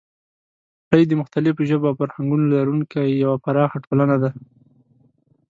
نړۍ 0.89 1.03
د 1.07 1.13
مختلفو 1.21 1.67
ژبو 1.69 1.85
او 1.89 1.97
فرهنګونو 1.99 2.51
لرونکی 2.53 3.03
یوه 3.23 3.37
پراخه 3.43 3.77
ټولنه 3.85 4.15
ده. 4.21 4.29